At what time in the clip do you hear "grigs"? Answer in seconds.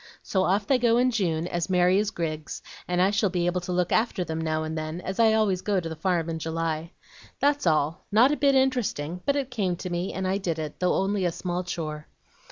2.09-2.63